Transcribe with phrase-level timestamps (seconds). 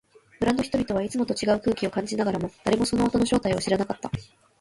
[0.39, 4.09] 村の人々はいつもと違う空気を感じながらも、誰もその音の正体を知らなかった。